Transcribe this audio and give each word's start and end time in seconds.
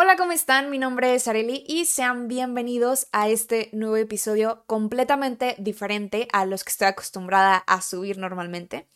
Hola, 0.00 0.14
¿cómo 0.14 0.30
están? 0.30 0.70
Mi 0.70 0.78
nombre 0.78 1.16
es 1.16 1.26
Areli 1.26 1.64
y 1.66 1.84
sean 1.86 2.28
bienvenidos 2.28 3.08
a 3.10 3.28
este 3.28 3.68
nuevo 3.72 3.96
episodio 3.96 4.62
completamente 4.68 5.56
diferente 5.58 6.28
a 6.32 6.46
los 6.46 6.62
que 6.62 6.70
estoy 6.70 6.86
acostumbrada 6.86 7.56
a 7.56 7.82
subir 7.82 8.16
normalmente. 8.16 8.86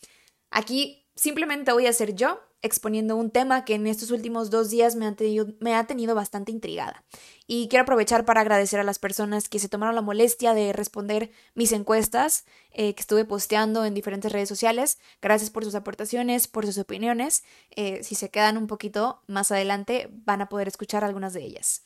Aquí 0.49 1.05
simplemente 1.13 1.73
voy 1.73 1.87
a 1.87 1.91
ser 1.91 2.15
yo 2.15 2.39
exponiendo 2.63 3.17
un 3.17 3.29
tema 3.29 3.65
que 3.65 3.75
en 3.75 3.85
estos 3.85 4.09
últimos 4.09 4.49
dos 4.49 4.69
días 4.69 4.95
me 4.95 5.05
ha, 5.05 5.15
tenido, 5.15 5.47
me 5.59 5.75
ha 5.75 5.85
tenido 5.85 6.15
bastante 6.15 6.51
intrigada. 6.51 7.03
Y 7.45 7.67
quiero 7.67 7.83
aprovechar 7.83 8.23
para 8.25 8.41
agradecer 8.41 8.79
a 8.79 8.83
las 8.83 8.99
personas 8.99 9.49
que 9.49 9.59
se 9.59 9.67
tomaron 9.67 9.95
la 9.95 10.01
molestia 10.01 10.53
de 10.53 10.71
responder 10.71 11.29
mis 11.55 11.73
encuestas 11.73 12.45
eh, 12.71 12.95
que 12.95 13.01
estuve 13.01 13.25
posteando 13.25 13.83
en 13.83 13.93
diferentes 13.93 14.31
redes 14.31 14.47
sociales. 14.47 14.97
Gracias 15.21 15.49
por 15.49 15.65
sus 15.65 15.75
aportaciones, 15.75 16.47
por 16.47 16.65
sus 16.65 16.77
opiniones. 16.77 17.43
Eh, 17.75 18.01
si 18.01 18.15
se 18.15 18.31
quedan 18.31 18.57
un 18.57 18.67
poquito 18.67 19.21
más 19.27 19.51
adelante, 19.51 20.09
van 20.11 20.41
a 20.41 20.47
poder 20.47 20.69
escuchar 20.69 21.03
algunas 21.03 21.33
de 21.33 21.43
ellas. 21.43 21.83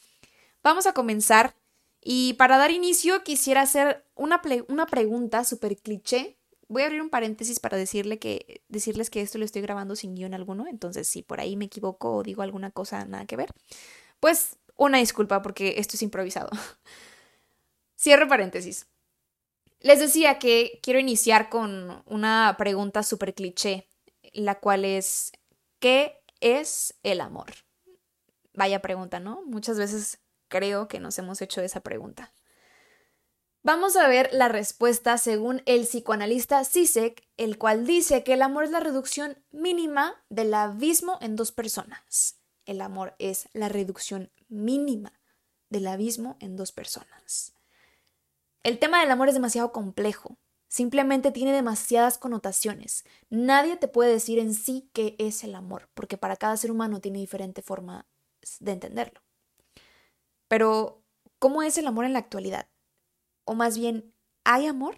Vamos 0.62 0.86
a 0.86 0.94
comenzar. 0.94 1.56
Y 2.04 2.34
para 2.34 2.58
dar 2.58 2.70
inicio, 2.70 3.24
quisiera 3.24 3.62
hacer 3.62 4.06
una, 4.16 4.42
una 4.70 4.86
pregunta 4.86 5.44
súper 5.44 5.76
cliché 5.78 6.38
Voy 6.70 6.82
a 6.84 6.86
abrir 6.86 7.02
un 7.02 7.10
paréntesis 7.10 7.60
para 7.60 7.78
decirle 7.78 8.20
que, 8.20 8.62
decirles 8.68 9.10
que 9.10 9.22
esto 9.22 9.38
lo 9.38 9.46
estoy 9.46 9.62
grabando 9.62 9.96
sin 9.96 10.16
guion 10.16 10.34
alguno, 10.34 10.68
entonces 10.68 11.08
si 11.08 11.24
por 11.24 11.40
ahí 11.40 11.56
me 11.56 11.66
equivoco 11.66 12.16
o 12.16 12.24
digo 12.24 12.42
alguna 12.42 12.72
cosa 12.72 13.06
nada 13.06 13.26
que 13.26 13.38
ver, 13.38 13.54
pues 14.20 14.58
una 14.76 14.98
disculpa 14.98 15.42
porque 15.42 15.76
esto 15.78 15.96
es 15.96 16.02
improvisado. 16.02 16.50
Cierro 17.98 18.28
paréntesis. 18.28 18.88
Les 19.80 20.00
decía 20.00 20.40
que 20.40 20.80
quiero 20.82 21.00
iniciar 21.00 21.50
con 21.50 22.04
una 22.06 22.56
pregunta 22.58 23.04
súper 23.04 23.34
cliché, 23.34 23.88
la 24.34 24.60
cual 24.60 24.86
es, 24.86 25.32
¿qué 25.80 26.20
es 26.42 26.96
el 27.04 27.22
amor? 27.22 27.54
Vaya 28.54 28.82
pregunta, 28.82 29.20
¿no? 29.20 29.44
Muchas 29.46 29.78
veces 29.78 30.20
creo 30.48 30.88
que 30.88 31.00
nos 31.00 31.18
hemos 31.20 31.42
hecho 31.42 31.62
esa 31.62 31.82
pregunta. 31.82 32.34
Vamos 33.68 33.98
a 33.98 34.08
ver 34.08 34.30
la 34.32 34.48
respuesta 34.48 35.18
según 35.18 35.62
el 35.66 35.82
psicoanalista 35.82 36.64
Sisek, 36.64 37.28
el 37.36 37.58
cual 37.58 37.86
dice 37.86 38.24
que 38.24 38.32
el 38.32 38.42
amor 38.42 38.64
es 38.64 38.72
la 38.72 38.80
reducción 38.80 39.44
mínima 39.52 40.16
del 40.30 40.54
abismo 40.54 41.18
en 41.20 41.36
dos 41.36 41.52
personas. 41.52 42.40
El 42.66 42.80
amor 42.80 43.14
es 43.20 43.50
la 43.52 43.68
reducción 43.68 44.32
mínima 44.48 45.12
del 45.70 45.88
abismo 45.88 46.38
en 46.40 46.56
dos 46.56 46.72
personas. 46.72 47.52
El 48.64 48.80
tema 48.80 49.02
del 49.02 49.12
amor 49.12 49.28
es 49.28 49.34
demasiado 49.34 49.74
complejo, 49.74 50.38
simplemente 50.70 51.34
tiene 51.34 51.52
demasiadas 51.52 52.18
connotaciones. 52.18 53.04
Nadie 53.30 53.76
te 53.76 53.90
puede 53.90 54.14
decir 54.14 54.40
en 54.40 54.54
sí 54.54 54.90
qué 54.94 55.18
es 55.20 55.44
el 55.44 55.56
amor, 55.56 55.90
porque 55.94 56.18
para 56.18 56.38
cada 56.38 56.56
ser 56.56 56.72
humano 56.72 57.02
tiene 57.02 57.20
diferente 57.20 57.62
forma 57.62 58.06
de 58.62 58.72
entenderlo. 58.72 59.20
Pero, 60.48 61.04
¿cómo 61.38 61.64
es 61.64 61.78
el 61.78 61.88
amor 61.88 62.06
en 62.06 62.14
la 62.14 62.20
actualidad? 62.20 62.68
O 63.48 63.56
más 63.56 63.78
bien, 63.78 64.14
¿hay 64.44 64.66
amor? 64.66 64.98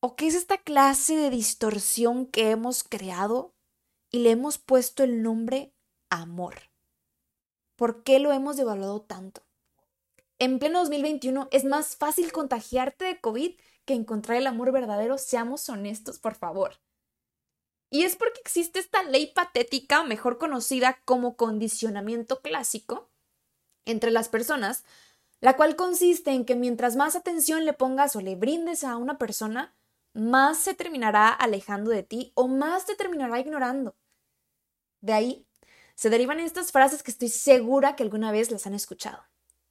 ¿O 0.00 0.16
qué 0.16 0.26
es 0.26 0.34
esta 0.34 0.58
clase 0.58 1.14
de 1.14 1.30
distorsión 1.30 2.26
que 2.26 2.50
hemos 2.50 2.82
creado 2.82 3.54
y 4.10 4.18
le 4.18 4.32
hemos 4.32 4.58
puesto 4.58 5.04
el 5.04 5.22
nombre 5.22 5.72
amor? 6.10 6.56
¿Por 7.76 8.02
qué 8.02 8.18
lo 8.18 8.32
hemos 8.32 8.56
devaluado 8.56 9.02
tanto? 9.02 9.46
En 10.40 10.58
pleno 10.58 10.80
2021 10.80 11.46
es 11.52 11.64
más 11.64 11.96
fácil 11.96 12.32
contagiarte 12.32 13.04
de 13.04 13.20
COVID 13.20 13.56
que 13.84 13.94
encontrar 13.94 14.36
el 14.38 14.48
amor 14.48 14.72
verdadero, 14.72 15.16
seamos 15.16 15.68
honestos, 15.68 16.18
por 16.18 16.34
favor. 16.34 16.80
Y 17.88 18.02
es 18.02 18.16
porque 18.16 18.40
existe 18.40 18.80
esta 18.80 19.04
ley 19.04 19.32
patética, 19.32 20.02
mejor 20.02 20.38
conocida 20.38 21.00
como 21.04 21.36
condicionamiento 21.36 22.42
clásico, 22.42 23.12
entre 23.84 24.10
las 24.10 24.28
personas, 24.28 24.84
la 25.40 25.56
cual 25.56 25.76
consiste 25.76 26.32
en 26.32 26.44
que 26.44 26.56
mientras 26.56 26.96
más 26.96 27.16
atención 27.16 27.64
le 27.64 27.72
pongas 27.72 28.16
o 28.16 28.20
le 28.20 28.36
brindes 28.36 28.84
a 28.84 28.96
una 28.96 29.18
persona, 29.18 29.74
más 30.12 30.58
se 30.58 30.74
terminará 30.74 31.28
alejando 31.28 31.90
de 31.90 32.02
ti 32.02 32.32
o 32.34 32.48
más 32.48 32.86
te 32.86 32.96
terminará 32.96 33.38
ignorando. 33.38 33.96
De 35.00 35.12
ahí 35.12 35.46
se 35.94 36.10
derivan 36.10 36.40
estas 36.40 36.72
frases 36.72 37.02
que 37.02 37.10
estoy 37.10 37.28
segura 37.28 37.94
que 37.94 38.02
alguna 38.02 38.32
vez 38.32 38.50
las 38.50 38.66
han 38.66 38.74
escuchado. 38.74 39.24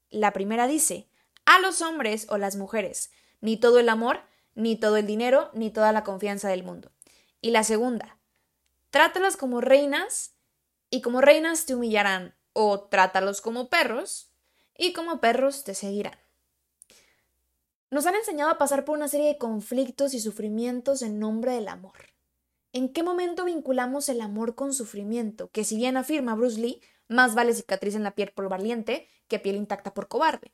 La 0.09 0.31
primera 0.31 0.67
dice, 0.67 1.09
a 1.45 1.59
los 1.59 1.81
hombres 1.81 2.27
o 2.29 2.37
las 2.37 2.55
mujeres, 2.55 3.11
ni 3.41 3.57
todo 3.57 3.79
el 3.79 3.89
amor, 3.89 4.21
ni 4.55 4.77
todo 4.77 4.97
el 4.97 5.05
dinero, 5.05 5.51
ni 5.53 5.69
toda 5.69 5.91
la 5.91 6.03
confianza 6.03 6.49
del 6.49 6.63
mundo. 6.63 6.91
Y 7.41 7.51
la 7.51 7.63
segunda, 7.63 8.17
trátalas 8.89 9.37
como 9.37 9.61
reinas 9.61 10.35
y 10.89 11.01
como 11.01 11.21
reinas 11.21 11.65
te 11.65 11.75
humillarán, 11.75 12.35
o 12.53 12.81
trátalos 12.81 13.39
como 13.41 13.69
perros 13.69 14.26
y 14.77 14.93
como 14.93 15.19
perros 15.19 15.63
te 15.63 15.73
seguirán. 15.73 16.17
Nos 17.89 18.05
han 18.05 18.15
enseñado 18.15 18.51
a 18.51 18.57
pasar 18.57 18.85
por 18.85 18.97
una 18.97 19.07
serie 19.07 19.27
de 19.27 19.37
conflictos 19.37 20.13
y 20.13 20.19
sufrimientos 20.19 21.01
en 21.01 21.19
nombre 21.19 21.53
del 21.53 21.67
amor. 21.69 21.95
¿En 22.73 22.91
qué 22.91 23.01
momento 23.01 23.45
vinculamos 23.45 24.09
el 24.09 24.21
amor 24.21 24.55
con 24.55 24.73
sufrimiento? 24.73 25.49
Que 25.51 25.63
si 25.63 25.77
bien 25.77 25.95
afirma 25.95 26.35
Bruce 26.35 26.59
Lee, 26.59 26.81
más 27.07 27.33
vale 27.33 27.53
cicatriz 27.53 27.95
en 27.95 28.03
la 28.03 28.13
piel 28.13 28.31
por 28.33 28.49
valiente 28.49 29.07
que 29.27 29.39
piel 29.39 29.55
intacta 29.55 29.93
por 29.93 30.07
cobarde. 30.07 30.53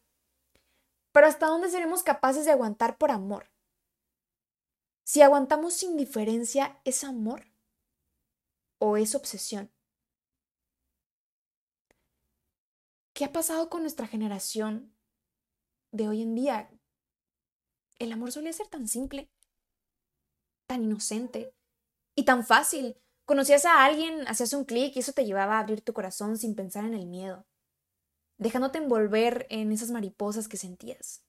Pero 1.11 1.27
¿hasta 1.27 1.47
dónde 1.47 1.69
seremos 1.69 2.03
capaces 2.03 2.45
de 2.45 2.51
aguantar 2.51 2.97
por 2.97 3.11
amor? 3.11 3.51
Si 5.03 5.21
aguantamos 5.21 5.73
sin 5.73 5.97
diferencia, 5.97 6.79
¿es 6.85 7.03
amor? 7.03 7.45
¿O 8.77 8.95
es 8.97 9.15
obsesión? 9.15 9.71
¿Qué 13.13 13.25
ha 13.25 13.31
pasado 13.31 13.69
con 13.69 13.81
nuestra 13.81 14.07
generación 14.07 14.91
de 15.91 16.07
hoy 16.09 16.23
en 16.23 16.33
día? 16.33 16.71
El 17.99 18.11
amor 18.11 18.31
solía 18.31 18.51
ser 18.53 18.67
tan 18.69 18.87
simple, 18.87 19.29
tan 20.65 20.83
inocente 20.83 21.53
y 22.15 22.25
tan 22.25 22.43
fácil. 22.43 22.97
Conocías 23.25 23.65
a 23.65 23.85
alguien, 23.85 24.27
hacías 24.27 24.53
un 24.53 24.65
clic 24.65 24.95
y 24.95 24.99
eso 24.99 25.13
te 25.13 25.25
llevaba 25.25 25.57
a 25.57 25.59
abrir 25.59 25.81
tu 25.81 25.93
corazón 25.93 26.39
sin 26.39 26.55
pensar 26.55 26.85
en 26.85 26.95
el 26.95 27.05
miedo, 27.05 27.45
dejándote 28.39 28.79
envolver 28.79 29.45
en 29.51 29.71
esas 29.71 29.91
mariposas 29.91 30.47
que 30.47 30.57
sentías, 30.57 31.23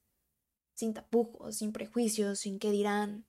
sin 0.72 0.94
tapujos, 0.94 1.58
sin 1.58 1.72
prejuicios, 1.72 2.40
sin 2.40 2.58
qué 2.58 2.70
dirán. 2.70 3.26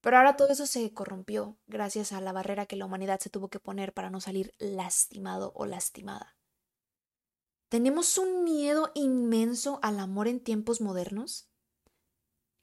Pero 0.00 0.16
ahora 0.16 0.36
todo 0.36 0.48
eso 0.48 0.66
se 0.66 0.94
corrompió 0.94 1.58
gracias 1.66 2.12
a 2.12 2.22
la 2.22 2.32
barrera 2.32 2.64
que 2.64 2.76
la 2.76 2.86
humanidad 2.86 3.20
se 3.20 3.28
tuvo 3.28 3.48
que 3.48 3.60
poner 3.60 3.92
para 3.92 4.08
no 4.08 4.22
salir 4.22 4.54
lastimado 4.58 5.52
o 5.54 5.66
lastimada. 5.66 6.36
¿Tenemos 7.68 8.16
un 8.16 8.44
miedo 8.44 8.92
inmenso 8.94 9.80
al 9.82 9.98
amor 9.98 10.28
en 10.28 10.40
tiempos 10.40 10.80
modernos? 10.80 11.48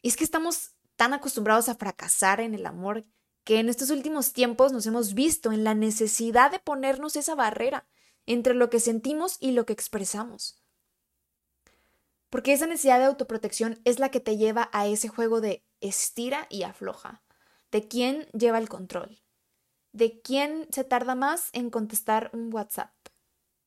Y 0.01 0.07
es 0.07 0.15
que 0.15 0.23
estamos 0.23 0.71
tan 0.95 1.13
acostumbrados 1.13 1.67
a 1.67 1.75
fracasar 1.75 2.39
en 2.39 2.53
el 2.53 2.65
amor 2.65 3.05
que 3.43 3.59
en 3.59 3.67
estos 3.67 3.89
últimos 3.89 4.31
tiempos 4.31 4.71
nos 4.71 4.85
hemos 4.85 5.13
visto 5.13 5.51
en 5.51 5.65
la 5.65 5.73
necesidad 5.73 6.51
de 6.51 6.59
ponernos 6.59 7.17
esa 7.17 7.35
barrera 7.35 7.85
entre 8.25 8.53
lo 8.53 8.69
que 8.69 8.79
sentimos 8.79 9.37
y 9.41 9.51
lo 9.51 9.65
que 9.65 9.73
expresamos. 9.73 10.63
Porque 12.29 12.53
esa 12.53 12.65
necesidad 12.65 12.99
de 12.99 13.05
autoprotección 13.05 13.81
es 13.83 13.99
la 13.99 14.09
que 14.09 14.21
te 14.21 14.37
lleva 14.37 14.69
a 14.71 14.87
ese 14.87 15.09
juego 15.09 15.41
de 15.41 15.65
estira 15.81 16.47
y 16.49 16.63
afloja, 16.63 17.21
de 17.71 17.87
quién 17.87 18.27
lleva 18.31 18.57
el 18.57 18.69
control, 18.69 19.21
de 19.91 20.21
quién 20.21 20.67
se 20.71 20.85
tarda 20.85 21.15
más 21.15 21.49
en 21.51 21.69
contestar 21.69 22.29
un 22.33 22.53
WhatsApp, 22.53 22.92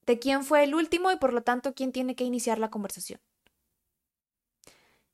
de 0.06 0.18
quién 0.18 0.44
fue 0.44 0.64
el 0.64 0.74
último 0.74 1.10
y 1.10 1.16
por 1.16 1.32
lo 1.32 1.42
tanto 1.42 1.74
quién 1.74 1.92
tiene 1.92 2.14
que 2.14 2.24
iniciar 2.24 2.58
la 2.58 2.70
conversación. 2.70 3.20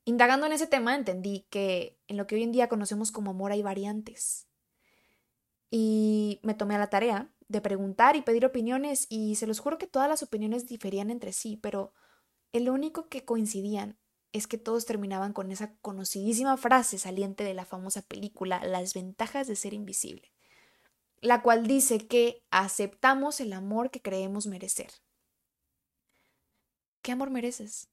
Indagando 0.05 0.45
en 0.45 0.53
ese 0.53 0.67
tema 0.67 0.95
entendí 0.95 1.47
que 1.49 1.97
en 2.07 2.17
lo 2.17 2.27
que 2.27 2.35
hoy 2.35 2.43
en 2.43 2.51
día 2.51 2.69
conocemos 2.69 3.11
como 3.11 3.31
amor 3.31 3.51
hay 3.51 3.61
variantes. 3.61 4.47
Y 5.71 6.39
me 6.43 6.53
tomé 6.53 6.75
a 6.75 6.79
la 6.79 6.89
tarea 6.89 7.33
de 7.47 7.61
preguntar 7.61 8.15
y 8.15 8.21
pedir 8.21 8.45
opiniones 8.45 9.07
y 9.09 9.35
se 9.35 9.47
los 9.47 9.59
juro 9.59 9.77
que 9.77 9.87
todas 9.87 10.09
las 10.09 10.21
opiniones 10.21 10.67
diferían 10.67 11.09
entre 11.09 11.33
sí, 11.33 11.57
pero 11.57 11.93
el 12.51 12.69
único 12.69 13.07
que 13.09 13.25
coincidían 13.25 13.97
es 14.33 14.47
que 14.47 14.57
todos 14.57 14.85
terminaban 14.85 15.33
con 15.33 15.51
esa 15.51 15.75
conocidísima 15.77 16.57
frase 16.57 16.97
saliente 16.97 17.43
de 17.43 17.53
la 17.53 17.65
famosa 17.65 18.01
película 18.01 18.63
Las 18.65 18.93
ventajas 18.93 19.47
de 19.47 19.55
ser 19.55 19.73
invisible 19.73 20.33
la 21.23 21.41
cual 21.41 21.65
dice 21.67 22.05
que 22.05 22.43
aceptamos 22.51 23.39
el 23.39 23.53
amor 23.53 23.91
que 23.91 24.01
creemos 24.01 24.45
merecer. 24.45 24.91
¿Qué 27.01 27.13
amor 27.13 27.29
mereces? 27.29 27.87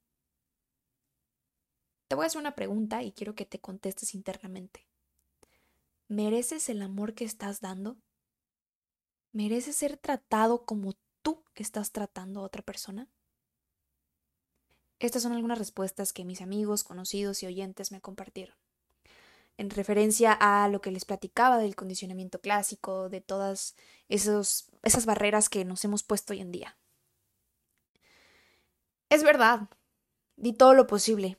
Te 2.09 2.17
voy 2.17 2.25
a 2.25 2.27
hacer 2.27 2.41
una 2.41 2.57
pregunta 2.57 3.05
y 3.05 3.13
quiero 3.13 3.37
que 3.37 3.47
te 3.47 3.61
contestes 3.61 4.17
internamente. 4.17 4.89
¿Mereces 6.09 6.69
el 6.71 6.83
amor 6.83 7.15
que 7.15 7.25
estás 7.25 7.61
dando? 7.61 7.99
¿Mereces 9.31 9.77
ser 9.77 9.97
tratado 9.97 10.67
como 10.67 10.95
tú 11.23 11.45
estás 11.55 11.93
tratando 11.93 12.41
a 12.41 12.45
otra 12.45 12.63
persona? 12.63 13.09
Estas 14.99 15.23
son 15.23 15.35
algunas 15.35 15.59
respuestas 15.59 16.13
que 16.13 16.25
mis 16.25 16.41
amigos, 16.41 16.83
conocidos 16.83 17.45
y 17.45 17.47
oyentes 17.47 17.93
me 17.93 18.01
compartieron 18.01 18.57
en 19.61 19.69
referencia 19.69 20.33
a 20.33 20.69
lo 20.69 20.81
que 20.81 20.91
les 20.91 21.05
platicaba 21.05 21.59
del 21.59 21.77
condicionamiento 21.77 22.41
clásico, 22.41 23.11
de 23.11 23.21
todas 23.21 23.77
esos, 24.09 24.71
esas 24.83 25.05
barreras 25.05 25.51
que 25.51 25.67
nos 25.67 25.85
hemos 25.85 26.03
puesto 26.03 26.33
hoy 26.33 26.41
en 26.41 26.51
día. 26.51 26.79
Es 29.11 29.23
verdad. 29.23 29.69
Di 30.37 30.55
todo 30.55 30.73
lo 30.73 30.87
posible. 30.87 31.39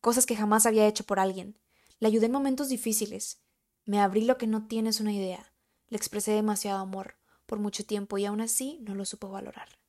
Cosas 0.00 0.24
que 0.24 0.36
jamás 0.36 0.66
había 0.66 0.86
hecho 0.86 1.02
por 1.02 1.18
alguien. 1.18 1.58
Le 1.98 2.06
ayudé 2.06 2.26
en 2.26 2.32
momentos 2.32 2.68
difíciles. 2.68 3.42
Me 3.84 3.98
abrí 3.98 4.20
lo 4.20 4.38
que 4.38 4.46
no 4.46 4.68
tienes 4.68 5.00
una 5.00 5.12
idea. 5.12 5.52
Le 5.88 5.96
expresé 5.96 6.30
demasiado 6.30 6.78
amor 6.78 7.16
por 7.44 7.58
mucho 7.58 7.84
tiempo 7.84 8.18
y 8.18 8.26
aún 8.26 8.40
así 8.40 8.78
no 8.82 8.94
lo 8.94 9.04
supo 9.04 9.30
valorar. 9.30 9.80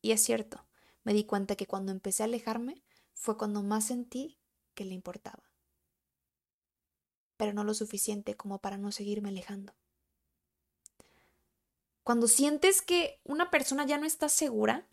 Y 0.00 0.12
es 0.12 0.22
cierto, 0.22 0.64
me 1.02 1.12
di 1.12 1.24
cuenta 1.24 1.56
que 1.56 1.66
cuando 1.66 1.90
empecé 1.90 2.22
a 2.22 2.26
alejarme 2.26 2.84
fue 3.14 3.36
cuando 3.36 3.64
más 3.64 3.86
sentí 3.86 4.38
que 4.74 4.84
le 4.84 4.94
importaba. 4.94 5.45
Pero 7.36 7.52
no 7.52 7.64
lo 7.64 7.74
suficiente 7.74 8.34
como 8.34 8.58
para 8.58 8.78
no 8.78 8.92
seguirme 8.92 9.28
alejando. 9.28 9.74
Cuando 12.02 12.28
sientes 12.28 12.82
que 12.82 13.20
una 13.24 13.50
persona 13.50 13.84
ya 13.84 13.98
no 13.98 14.06
está 14.06 14.28
segura, 14.28 14.86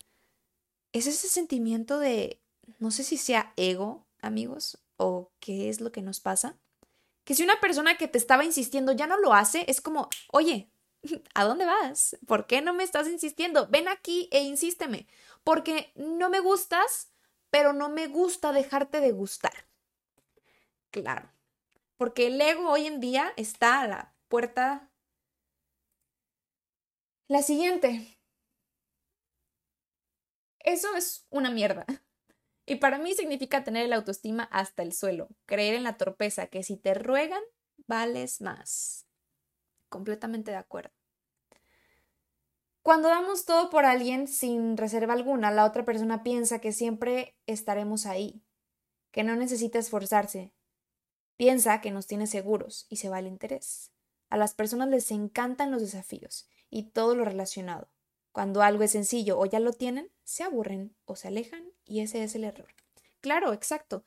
es 0.93 1.07
ese 1.07 1.27
sentimiento 1.27 1.99
de, 1.99 2.41
no 2.79 2.91
sé 2.91 3.03
si 3.03 3.17
sea 3.17 3.53
ego, 3.55 4.05
amigos, 4.21 4.79
o 4.97 5.31
qué 5.39 5.69
es 5.69 5.79
lo 5.79 5.91
que 5.91 6.01
nos 6.01 6.19
pasa, 6.19 6.57
que 7.23 7.35
si 7.35 7.43
una 7.43 7.59
persona 7.59 7.97
que 7.97 8.07
te 8.07 8.17
estaba 8.17 8.45
insistiendo 8.45 8.91
ya 8.91 9.07
no 9.07 9.17
lo 9.17 9.33
hace, 9.33 9.65
es 9.67 9.81
como, 9.81 10.09
oye, 10.31 10.69
¿a 11.35 11.43
dónde 11.43 11.65
vas? 11.65 12.17
¿Por 12.27 12.47
qué 12.47 12.61
no 12.61 12.73
me 12.73 12.83
estás 12.83 13.07
insistiendo? 13.07 13.67
Ven 13.67 13.87
aquí 13.87 14.27
e 14.31 14.41
insísteme, 14.41 15.07
porque 15.43 15.91
no 15.95 16.29
me 16.29 16.39
gustas, 16.39 17.09
pero 17.49 17.73
no 17.73 17.89
me 17.89 18.07
gusta 18.07 18.51
dejarte 18.51 18.99
de 18.99 19.11
gustar. 19.11 19.53
Claro, 20.91 21.29
porque 21.97 22.27
el 22.27 22.39
ego 22.41 22.69
hoy 22.69 22.87
en 22.87 22.99
día 22.99 23.33
está 23.37 23.81
a 23.81 23.87
la 23.87 24.15
puerta. 24.27 24.91
La 27.27 27.41
siguiente. 27.41 28.19
Eso 30.59 30.95
es 30.95 31.25
una 31.29 31.51
mierda. 31.51 31.85
Y 32.65 32.75
para 32.75 32.97
mí 32.97 33.13
significa 33.13 33.65
tener 33.65 33.89
la 33.89 33.97
autoestima 33.97 34.43
hasta 34.45 34.83
el 34.83 34.93
suelo, 34.93 35.27
creer 35.45 35.75
en 35.75 35.83
la 35.83 35.97
torpeza, 35.97 36.47
que 36.47 36.63
si 36.63 36.77
te 36.77 36.93
ruegan, 36.93 37.41
vales 37.87 38.39
más. 38.39 39.05
Completamente 39.89 40.51
de 40.51 40.57
acuerdo. 40.57 40.93
Cuando 42.83 43.07
damos 43.07 43.45
todo 43.45 43.69
por 43.69 43.85
alguien 43.85 44.27
sin 44.27 44.75
reserva 44.75 45.13
alguna, 45.13 45.51
la 45.51 45.65
otra 45.65 45.85
persona 45.85 46.21
piensa 46.21 46.59
que 46.59 46.73
siempre 46.73 47.35
estaremos 47.47 48.05
ahí, 48.05 48.41
que 49.11 49.23
no 49.23 49.35
necesita 49.35 49.79
esforzarse. 49.79 50.53
Piensa 51.43 51.81
que 51.81 51.91
nos 51.91 52.07
tiene 52.07 52.25
seguros 52.25 52.85
y 52.87 52.95
se 52.95 53.09
va 53.09 53.19
el 53.19 53.27
interés. 53.27 53.91
A 54.29 54.37
las 54.37 54.53
personas 54.53 54.87
les 54.87 55.11
encantan 55.11 55.71
los 55.71 55.81
desafíos 55.81 56.47
y 56.69 56.83
todo 56.83 57.15
lo 57.15 57.25
relacionado. 57.25 57.89
Cuando 58.31 58.61
algo 58.61 58.81
es 58.83 58.91
sencillo 58.91 59.37
o 59.37 59.45
ya 59.45 59.59
lo 59.59 59.73
tienen, 59.73 60.09
se 60.23 60.43
aburren 60.43 60.95
o 61.03 61.17
se 61.17 61.27
alejan 61.27 61.65
y 61.83 61.99
ese 61.99 62.23
es 62.23 62.35
el 62.35 62.45
error. 62.45 62.69
Claro, 63.19 63.51
exacto. 63.51 64.05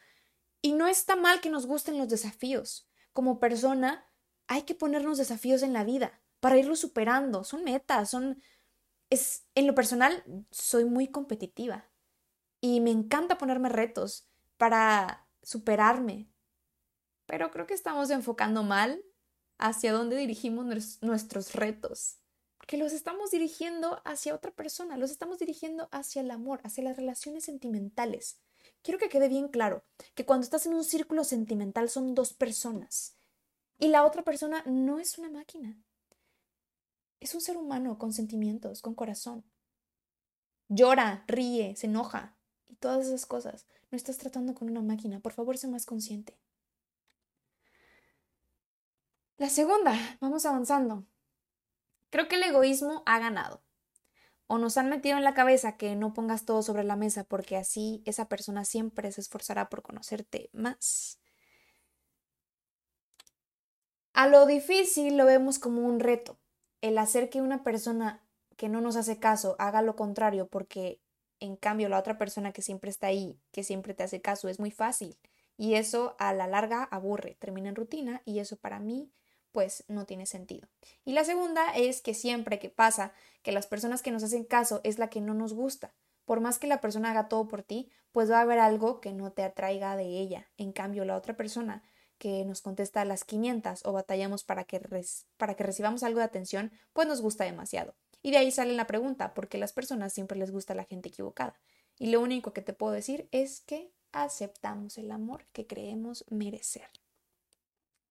Y 0.63 0.73
no 0.73 0.87
está 0.87 1.15
mal 1.15 1.43
que 1.43 1.51
nos 1.51 1.67
gusten 1.67 1.99
los 1.99 2.09
desafíos. 2.09 2.89
Como 3.13 3.39
persona, 3.39 4.11
hay 4.47 4.63
que 4.63 4.75
ponernos 4.75 5.19
desafíos 5.19 5.63
en 5.63 5.75
la 5.75 5.85
vida 5.85 6.23
para 6.41 6.57
irlos 6.57 6.79
superando. 6.81 7.45
Son 7.45 7.65
metas, 7.65 8.09
son... 8.09 8.43
Es, 9.11 9.45
en 9.55 9.67
lo 9.67 9.75
personal, 9.75 10.25
soy 10.51 10.87
muy 10.87 11.09
competitiva 11.09 11.87
y 12.63 12.81
me 12.81 12.93
encanta 12.93 13.37
ponerme 13.37 13.69
retos 13.69 14.27
para 14.57 15.29
superarme. 15.43 16.31
Pero 17.27 17.51
creo 17.51 17.67
que 17.67 17.75
estamos 17.75 18.11
enfocando 18.11 18.63
mal 18.63 19.03
hacia 19.59 19.93
dónde 19.93 20.17
dirigimos 20.17 21.01
nuestros 21.01 21.55
retos 21.55 22.19
que 22.67 22.77
los 22.77 22.93
estamos 22.93 23.31
dirigiendo 23.31 24.01
hacia 24.05 24.35
otra 24.35 24.51
persona, 24.51 24.97
los 24.97 25.11
estamos 25.11 25.39
dirigiendo 25.39 25.89
hacia 25.93 26.21
el 26.21 26.31
amor, 26.31 26.61
hacia 26.65 26.83
las 26.83 26.97
relaciones 26.97 27.45
sentimentales. 27.45 28.41
Quiero 28.83 28.99
que 28.99 29.09
quede 29.09 29.29
bien 29.29 29.49
claro 29.49 29.85
que 30.15 30.27
cuando 30.27 30.45
estás 30.45 30.67
en 30.67 30.75
un 30.75 30.85
círculo 30.85 31.23
sentimental 31.25 31.89
son 31.89 32.15
dos 32.15 32.33
personas 32.33 33.17
y 33.79 33.89
la 33.89 34.05
otra 34.05 34.23
persona 34.23 34.63
no 34.67 34.99
es 34.99 35.17
una 35.19 35.31
máquina. 35.31 35.81
Es 37.21 37.35
un 37.35 37.41
ser 37.41 37.57
humano 37.57 37.99
con 37.99 38.13
sentimientos, 38.13 38.83
con 38.83 38.95
corazón. 38.95 39.45
Llora, 40.69 41.25
ríe, 41.29 41.77
se 41.77 41.87
enoja 41.87 42.37
y 42.67 42.75
todas 42.75 43.07
esas 43.07 43.27
cosas. 43.27 43.67
No 43.91 43.97
estás 43.97 44.19
tratando 44.19 44.55
con 44.55 44.69
una 44.69 44.83
máquina. 44.83 45.21
Por 45.21 45.33
favor, 45.33 45.57
sé 45.57 45.69
más 45.69 45.87
consciente. 45.87 46.37
La 49.39 49.51
segunda, 49.51 49.95
vamos 50.23 50.47
avanzando. 50.47 51.05
Creo 52.09 52.27
que 52.27 52.37
el 52.37 52.43
egoísmo 52.43 53.03
ha 53.05 53.19
ganado. 53.19 53.63
O 54.47 54.57
nos 54.57 54.79
han 54.79 54.89
metido 54.89 55.19
en 55.19 55.25
la 55.25 55.35
cabeza 55.35 55.77
que 55.77 55.95
no 55.95 56.15
pongas 56.15 56.47
todo 56.47 56.63
sobre 56.63 56.85
la 56.85 56.97
mesa 56.97 57.25
porque 57.25 57.59
así 57.59 58.03
esa 58.07 58.31
persona 58.31 58.65
siempre 58.65 59.13
se 59.13 59.21
esforzará 59.21 59.69
por 59.69 59.83
conocerte 59.83 60.49
más. 60.55 61.21
A 64.15 64.27
lo 64.27 64.47
difícil 64.47 65.19
lo 65.19 65.27
vemos 65.27 65.59
como 65.59 65.83
un 65.83 66.01
reto. 66.01 66.39
El 66.81 66.97
hacer 66.97 67.29
que 67.29 67.43
una 67.43 67.63
persona 67.63 68.27
que 68.57 68.71
no 68.71 68.81
nos 68.81 68.97
hace 68.97 69.19
caso 69.19 69.55
haga 69.59 69.83
lo 69.83 69.97
contrario 69.97 70.49
porque 70.49 71.03
en 71.41 71.57
cambio 71.57 71.91
la 71.91 71.99
otra 71.99 72.17
persona 72.17 72.53
que 72.53 72.63
siempre 72.63 72.89
está 72.89 73.09
ahí, 73.09 73.39
que 73.53 73.65
siempre 73.65 73.93
te 73.93 74.03
hace 74.03 74.23
caso, 74.23 74.49
es 74.49 74.59
muy 74.59 74.71
fácil. 74.71 75.19
Y 75.59 75.75
eso 75.75 76.17
a 76.19 76.33
la 76.33 76.47
larga 76.47 76.85
aburre, 76.85 77.37
termina 77.39 77.69
en 77.69 77.77
rutina 77.77 78.23
y 78.25 78.39
eso 78.39 78.57
para 78.57 78.81
mí 78.81 79.13
pues 79.57 79.85
no 79.89 80.05
tiene 80.05 80.27
sentido. 80.27 80.69
Y 81.07 81.15
la 81.15 81.25
segunda 81.25 81.75
es 81.75 82.03
que 82.03 82.13
siempre 82.13 82.59
que 82.59 82.69
pasa 82.69 83.15
que 83.43 83.53
las 83.53 83.67
personas 83.67 84.03
que 84.03 84.11
nos 84.11 84.23
hacen 84.23 84.45
caso 84.45 84.83
es 84.85 84.99
la 84.99 85.09
que 85.09 85.23
no 85.23 85.33
nos 85.33 85.55
gusta. 85.55 85.95
Por 86.27 86.43
más 86.43 86.59
que 86.59 86.67
la 86.67 86.83
persona 86.83 87.13
haga 87.13 87.29
todo 87.29 87.49
por 87.49 87.63
ti, 87.63 87.91
pues 88.13 88.31
va 88.31 88.37
a 88.37 88.43
haber 88.43 88.59
algo 88.59 89.01
que 89.01 89.15
no 89.15 89.33
te 89.33 89.43
atraiga 89.43 89.97
de 89.97 90.05
ella. 90.05 90.47
En 90.59 90.73
cambio, 90.73 91.07
la 91.07 91.17
otra 91.17 91.39
persona 91.39 91.83
que 92.19 92.45
nos 92.45 92.61
contesta 92.61 93.01
a 93.01 93.07
las 93.07 93.25
500 93.25 93.87
o 93.87 93.93
batallamos 93.95 94.45
para 94.45 94.65
que, 94.65 94.79
para 95.39 95.55
que 95.55 95.65
recibamos 95.65 96.03
algo 96.03 96.19
de 96.19 96.27
atención, 96.27 96.71
pues 96.93 97.09
nos 97.09 97.23
gusta 97.23 97.45
demasiado. 97.45 97.95
Y 98.23 98.33
de 98.33 98.37
ahí 98.37 98.51
sale 98.51 98.75
la 98.75 98.87
pregunta, 98.87 99.33
porque 99.33 99.57
a 99.57 99.61
las 99.61 99.73
personas 99.73 100.13
siempre 100.13 100.37
les 100.37 100.51
gusta 100.51 100.75
la 100.75 100.85
gente 100.85 101.09
equivocada. 101.09 101.59
Y 101.99 102.09
lo 102.09 102.21
único 102.21 102.53
que 102.53 102.61
te 102.61 102.75
puedo 102.75 102.93
decir 102.93 103.27
es 103.33 103.63
que 103.63 103.91
aceptamos 104.13 104.99
el 104.99 105.11
amor 105.11 105.47
que 105.55 105.67
creemos 105.67 106.27
merecer. 106.29 106.91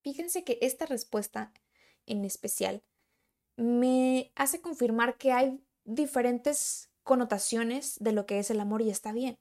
Fíjense 0.06 0.44
que 0.44 0.56
esta 0.62 0.86
respuesta 0.86 1.52
en 2.06 2.24
especial 2.24 2.84
me 3.56 4.30
hace 4.36 4.60
confirmar 4.60 5.18
que 5.18 5.32
hay 5.32 5.60
diferentes 5.84 6.92
connotaciones 7.02 7.96
de 7.98 8.12
lo 8.12 8.24
que 8.24 8.38
es 8.38 8.52
el 8.52 8.60
amor 8.60 8.82
y 8.82 8.90
está 8.90 9.10
bien. 9.10 9.36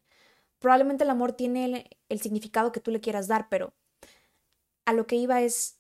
Probablemente 0.58 1.04
el 1.04 1.12
amor 1.12 1.34
tiene 1.34 1.88
el, 2.10 2.20
significado 2.20 2.72
que 2.72 2.80
tú 2.80 2.90
le 2.90 3.00
quieras 3.00 3.28
dar, 3.28 3.48
pero 3.48 3.76
a 4.86 4.94
lo 4.94 5.06
que 5.06 5.18
iba 5.18 5.44
es, 5.44 5.78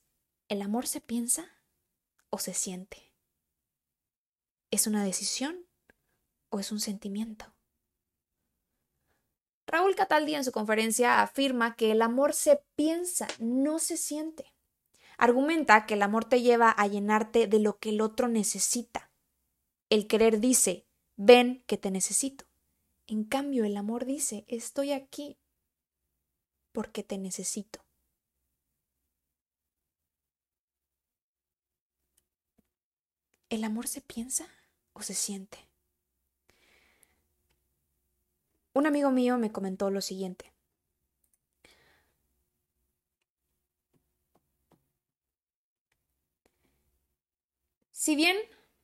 ¿el 0.50 0.62
amor 0.62 0.86
se 0.86 1.01
piensa 1.01 1.50
o 2.29 2.38
se 2.38 2.53
siente? 2.53 3.12
¿Es 4.69 4.86
una 4.86 5.03
decisión 5.03 5.65
o 6.50 6.60
es 6.60 6.71
un 6.71 6.79
sentimiento? 6.79 7.51
Raúl 9.65 9.95
Cataldi 9.95 10.36
en 10.36 10.45
su 10.45 10.51
conferencia 10.51 11.24
afirma 11.24 11.75
que 11.75 11.91
el 11.91 12.03
amor 12.03 12.36
se 12.36 12.62
piensa, 12.75 13.27
no 13.39 13.79
se 13.79 13.98
siente. 13.98 14.54
Argumenta 15.17 15.86
que 15.86 15.93
el 15.93 16.01
amor 16.01 16.25
te 16.25 16.41
lleva 16.41 16.69
a 16.69 16.88
llenarte 16.88 17.48
de 17.48 17.60
lo 17.60 17.77
que 17.79 17.89
el 17.89 18.01
otro 18.01 18.27
necesita. 18.27 19.12
El 19.89 20.07
querer 20.07 20.39
dice, 20.39 20.86
ven 21.15 21.63
que 21.67 21.77
te 21.77 21.91
necesito. 21.91 22.45
En 23.07 23.24
cambio, 23.24 23.65
el 23.65 23.77
amor 23.77 24.05
dice, 24.05 24.45
estoy 24.48 24.91
aquí 24.91 25.38
porque 26.72 27.03
te 27.03 27.17
necesito. 27.17 27.86
¿El 33.50 33.63
amor 33.63 33.88
se 33.88 34.01
piensa 34.01 34.48
o 34.93 35.01
se 35.01 35.13
siente? 35.13 35.60
Un 38.74 38.88
amigo 38.88 39.12
mío 39.12 39.38
me 39.38 39.51
comentó 39.51 39.89
lo 39.89 40.01
siguiente. 40.01 40.54
Si 48.05 48.15
bien 48.15 48.38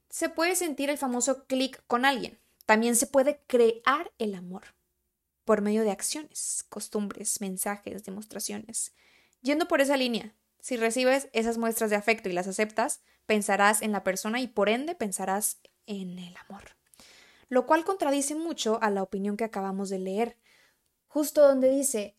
se 0.09 0.29
puede 0.29 0.55
sentir 0.55 0.89
el 0.89 0.97
famoso 0.97 1.45
clic 1.45 1.83
con 1.85 2.05
alguien, 2.05 2.39
también 2.65 2.95
se 2.95 3.05
puede 3.05 3.39
crear 3.45 4.11
el 4.17 4.33
amor 4.33 4.73
por 5.45 5.61
medio 5.61 5.83
de 5.83 5.91
acciones, 5.91 6.65
costumbres, 6.69 7.39
mensajes, 7.39 8.03
demostraciones. 8.03 8.95
Yendo 9.43 9.67
por 9.67 9.79
esa 9.79 9.95
línea, 9.95 10.33
si 10.59 10.75
recibes 10.75 11.29
esas 11.33 11.59
muestras 11.59 11.91
de 11.91 11.97
afecto 11.97 12.29
y 12.29 12.33
las 12.33 12.47
aceptas, 12.47 13.03
pensarás 13.27 13.83
en 13.83 13.91
la 13.91 14.03
persona 14.03 14.41
y 14.41 14.47
por 14.47 14.69
ende 14.69 14.95
pensarás 14.95 15.59
en 15.85 16.17
el 16.17 16.35
amor. 16.49 16.75
Lo 17.47 17.67
cual 17.67 17.85
contradice 17.85 18.33
mucho 18.33 18.79
a 18.81 18.89
la 18.89 19.03
opinión 19.03 19.37
que 19.37 19.43
acabamos 19.43 19.89
de 19.89 19.99
leer, 19.99 20.35
justo 21.05 21.47
donde 21.47 21.69
dice, 21.69 22.17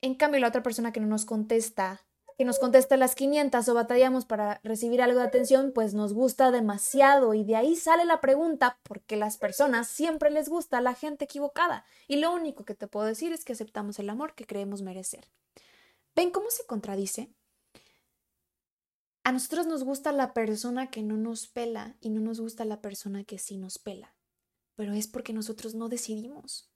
en 0.00 0.16
cambio 0.16 0.40
la 0.40 0.48
otra 0.48 0.64
persona 0.64 0.92
que 0.92 0.98
no 0.98 1.06
nos 1.06 1.24
contesta 1.24 2.04
que 2.36 2.44
nos 2.44 2.58
contesta 2.58 2.96
las 2.96 3.14
500 3.14 3.68
o 3.68 3.74
batallamos 3.74 4.24
para 4.24 4.60
recibir 4.62 5.02
algo 5.02 5.20
de 5.20 5.26
atención, 5.26 5.72
pues 5.72 5.94
nos 5.94 6.12
gusta 6.12 6.50
demasiado 6.50 7.34
y 7.34 7.44
de 7.44 7.56
ahí 7.56 7.76
sale 7.76 8.04
la 8.04 8.20
pregunta 8.20 8.78
por 8.82 9.00
qué 9.02 9.16
las 9.16 9.36
personas 9.36 9.88
siempre 9.88 10.30
les 10.30 10.48
gusta 10.48 10.80
la 10.80 10.94
gente 10.94 11.24
equivocada. 11.24 11.84
Y 12.08 12.16
lo 12.16 12.32
único 12.32 12.64
que 12.64 12.74
te 12.74 12.86
puedo 12.86 13.06
decir 13.06 13.32
es 13.32 13.44
que 13.44 13.52
aceptamos 13.52 13.98
el 13.98 14.10
amor 14.10 14.34
que 14.34 14.46
creemos 14.46 14.82
merecer. 14.82 15.28
¿Ven 16.14 16.30
cómo 16.30 16.50
se 16.50 16.66
contradice? 16.66 17.32
A 19.24 19.32
nosotros 19.32 19.66
nos 19.66 19.84
gusta 19.84 20.10
la 20.10 20.34
persona 20.34 20.90
que 20.90 21.02
no 21.02 21.16
nos 21.16 21.46
pela 21.46 21.96
y 22.00 22.10
no 22.10 22.20
nos 22.20 22.40
gusta 22.40 22.64
la 22.64 22.80
persona 22.80 23.24
que 23.24 23.38
sí 23.38 23.56
nos 23.56 23.78
pela, 23.78 24.16
pero 24.74 24.94
es 24.94 25.06
porque 25.06 25.32
nosotros 25.32 25.74
no 25.74 25.88
decidimos. 25.88 26.70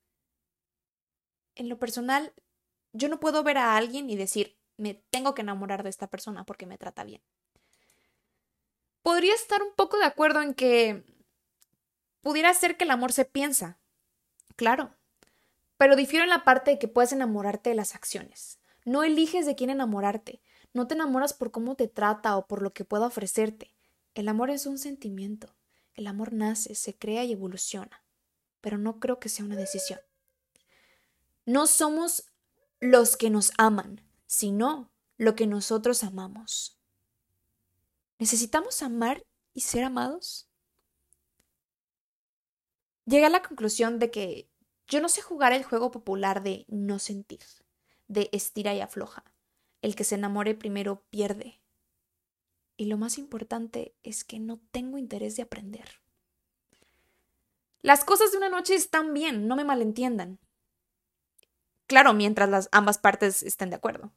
En 1.57 1.69
lo 1.69 1.79
personal, 1.79 2.33
yo 2.93 3.09
no 3.09 3.19
puedo 3.19 3.43
ver 3.43 3.59
a 3.59 3.77
alguien 3.77 4.09
y 4.11 4.17
decir, 4.17 4.57
me 4.77 4.95
tengo 5.11 5.35
que 5.35 5.43
enamorar 5.43 5.83
de 5.83 5.91
esta 5.91 6.09
persona 6.09 6.45
porque 6.45 6.67
me 6.67 6.79
trata 6.79 7.05
bien. 7.05 7.23
Podría 9.03 9.35
estar 9.35 9.63
un 9.63 9.75
poco 9.75 9.99
de 9.99 10.05
acuerdo 10.05 10.43
en 10.43 10.55
que 10.55 11.05
pudiera 12.21 12.53
ser 12.55 12.77
que 12.77 12.85
el 12.85 12.91
amor 12.91 13.13
se 13.13 13.25
piensa, 13.25 13.79
claro, 14.57 14.95
pero 15.77 15.97
difiero 15.97 16.25
en 16.25 16.31
la 16.31 16.45
parte 16.45 16.73
de 16.73 16.79
que 16.79 16.89
puedes 16.89 17.13
enamorarte 17.13 17.71
de 17.71 17.77
las 17.77 17.95
acciones. 17.95 18.59
No 18.85 19.05
eliges 19.05 19.47
de 19.47 19.55
quién 19.55 19.71
enamorarte, 19.71 20.41
no 20.73 20.87
te 20.87 20.95
enamoras 20.95 21.33
por 21.33 21.51
cómo 21.51 21.75
te 21.75 21.89
trata 21.89 22.37
o 22.37 22.47
por 22.47 22.63
lo 22.63 22.73
que 22.73 22.85
pueda 22.85 23.07
ofrecerte. 23.07 23.75
El 24.15 24.29
amor 24.29 24.51
es 24.51 24.67
un 24.67 24.79
sentimiento, 24.79 25.55
el 25.95 26.07
amor 26.07 26.33
nace, 26.33 26.75
se 26.75 26.97
crea 26.97 27.25
y 27.25 27.33
evoluciona, 27.33 28.03
pero 28.61 28.79
no 28.79 28.99
creo 29.01 29.19
que 29.19 29.29
sea 29.29 29.45
una 29.45 29.57
decisión. 29.57 30.01
No 31.45 31.67
somos 31.67 32.25
los 32.81 33.17
que 33.17 33.31
nos 33.31 33.53
aman, 33.59 34.06
sino 34.27 34.93
lo 35.17 35.35
que 35.35 35.47
nosotros 35.47 36.05
amamos. 36.05 36.79
¿Necesitamos 38.19 38.83
amar 38.83 39.25
y 39.53 39.61
ser 39.63 39.85
amados? 39.85 40.49
Llegué 43.05 43.27
a 43.27 43.31
la 43.31 43.43
conclusión 43.43 43.99
de 43.99 44.11
que 44.11 44.51
yo 44.89 45.01
no 45.01 45.09
sé 45.09 45.23
jugar 45.23 45.53
el 45.53 45.65
juego 45.65 45.91
popular 45.91 46.43
de 46.43 46.65
no 46.69 46.99
sentir, 46.99 47.41
de 48.09 48.29
estira 48.33 48.75
y 48.75 48.81
afloja. 48.81 49.25
El 49.83 49.95
que 49.95 50.05
se 50.05 50.15
enamore 50.15 50.55
primero 50.55 51.05
pierde. 51.11 51.63
Y 52.77 52.87
lo 52.87 52.97
más 52.99 53.19
importante 53.19 53.95
es 54.03 54.25
que 54.25 54.39
no 54.39 54.61
tengo 54.71 54.99
interés 54.99 55.37
de 55.37 55.43
aprender. 55.43 56.01
Las 57.81 58.05
cosas 58.05 58.33
de 58.33 58.39
una 58.39 58.49
noche 58.49 58.75
están 58.75 59.15
bien, 59.15 59.47
no 59.47 59.57
me 59.57 59.65
malentiendan. 59.65 60.39
Claro, 61.87 62.13
mientras 62.15 62.49
las 62.49 62.69
ambas 62.73 62.99
partes 62.99 63.43
estén 63.43 63.71
de 63.71 63.77
acuerdo. 63.77 64.13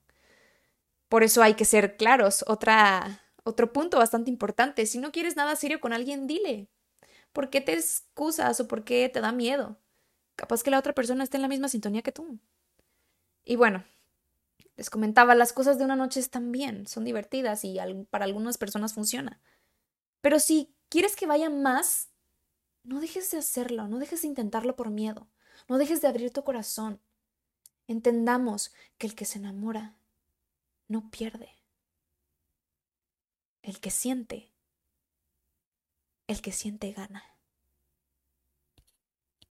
Por 1.09 1.23
eso 1.23 1.41
hay 1.41 1.55
que 1.55 1.65
ser 1.65 1.97
claros. 1.97 2.43
Otra, 2.47 3.21
otro 3.43 3.73
punto 3.73 3.97
bastante 3.97 4.29
importante. 4.29 4.85
Si 4.85 4.97
no 4.99 5.11
quieres 5.11 5.35
nada 5.35 5.55
serio 5.55 5.79
con 5.79 5.93
alguien, 5.93 6.27
dile. 6.27 6.69
¿Por 7.33 7.49
qué 7.49 7.61
te 7.61 7.73
excusas 7.73 8.59
o 8.59 8.67
por 8.67 8.83
qué 8.83 9.09
te 9.09 9.21
da 9.21 9.31
miedo? 9.31 9.79
Capaz 10.35 10.63
que 10.63 10.71
la 10.71 10.79
otra 10.79 10.93
persona 10.93 11.23
esté 11.23 11.37
en 11.37 11.43
la 11.43 11.47
misma 11.49 11.69
sintonía 11.69 12.01
que 12.01 12.11
tú. 12.11 12.39
Y 13.43 13.55
bueno, 13.55 13.83
les 14.77 14.89
comentaba, 14.89 15.35
las 15.35 15.53
cosas 15.53 15.77
de 15.77 15.85
una 15.85 15.95
noche 15.95 16.19
están 16.19 16.51
bien, 16.51 16.87
son 16.87 17.05
divertidas 17.05 17.65
y 17.65 17.77
para 18.09 18.25
algunas 18.25 18.57
personas 18.57 18.93
funciona. 18.93 19.41
Pero 20.21 20.39
si 20.39 20.73
quieres 20.89 21.15
que 21.15 21.27
vaya 21.27 21.49
más, 21.49 22.09
no 22.83 23.01
dejes 23.01 23.31
de 23.31 23.37
hacerlo, 23.39 23.87
no 23.87 23.99
dejes 23.99 24.21
de 24.23 24.29
intentarlo 24.29 24.75
por 24.75 24.89
miedo, 24.89 25.29
no 25.67 25.77
dejes 25.77 26.01
de 26.01 26.07
abrir 26.07 26.31
tu 26.31 26.43
corazón. 26.43 27.01
Entendamos 27.89 28.71
que 28.99 29.07
el 29.07 29.15
que 29.15 29.25
se 29.25 29.39
enamora 29.39 29.95
no 30.87 31.09
pierde. 31.09 31.49
El 33.63 33.79
que 33.79 33.89
siente, 33.89 34.53
el 36.27 36.39
que 36.43 36.51
siente 36.51 36.91
gana. 36.91 37.38